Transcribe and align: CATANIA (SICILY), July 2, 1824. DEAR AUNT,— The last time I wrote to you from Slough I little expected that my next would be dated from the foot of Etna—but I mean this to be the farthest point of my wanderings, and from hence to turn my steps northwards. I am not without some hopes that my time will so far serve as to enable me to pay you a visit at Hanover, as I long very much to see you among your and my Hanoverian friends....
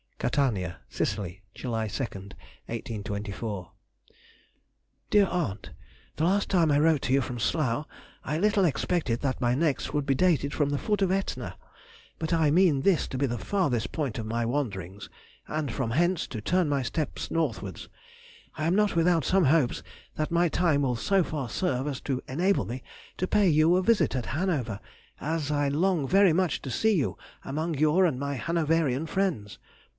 CATANIA 0.17 0.77
(SICILY), 0.87 1.41
July 1.55 1.87
2, 1.87 2.03
1824. 2.03 3.71
DEAR 5.11 5.25
AUNT,— 5.27 5.71
The 6.15 6.23
last 6.23 6.49
time 6.49 6.71
I 6.71 6.79
wrote 6.79 7.03
to 7.03 7.13
you 7.13 7.21
from 7.21 7.39
Slough 7.39 7.87
I 8.23 8.37
little 8.37 8.65
expected 8.65 9.21
that 9.21 9.41
my 9.41 9.55
next 9.55 9.93
would 9.93 10.05
be 10.05 10.13
dated 10.15 10.53
from 10.53 10.69
the 10.69 10.77
foot 10.77 11.01
of 11.01 11.11
Etna—but 11.11 12.33
I 12.33 12.51
mean 12.51 12.81
this 12.81 13.07
to 13.09 13.17
be 13.17 13.25
the 13.27 13.37
farthest 13.39 13.91
point 13.91 14.19
of 14.19 14.27
my 14.27 14.43
wanderings, 14.45 15.09
and 15.47 15.71
from 15.71 15.91
hence 15.91 16.27
to 16.27 16.41
turn 16.41 16.69
my 16.69 16.81
steps 16.83 17.29
northwards. 17.31 17.87
I 18.55 18.65
am 18.65 18.75
not 18.75 18.95
without 18.95 19.25
some 19.25 19.45
hopes 19.45 19.81
that 20.15 20.31
my 20.31 20.49
time 20.49 20.83
will 20.83 20.95
so 20.95 21.23
far 21.23 21.49
serve 21.49 21.87
as 21.87 22.01
to 22.01 22.21
enable 22.27 22.65
me 22.65 22.83
to 23.17 23.27
pay 23.27 23.47
you 23.49 23.75
a 23.75 23.83
visit 23.83 24.15
at 24.15 24.27
Hanover, 24.27 24.79
as 25.19 25.49
I 25.49 25.67
long 25.67 26.07
very 26.07 26.33
much 26.33 26.61
to 26.63 26.71
see 26.71 26.93
you 26.95 27.17
among 27.43 27.75
your 27.75 28.05
and 28.05 28.19
my 28.19 28.35
Hanoverian 28.35 29.07
friends.... 29.07 29.57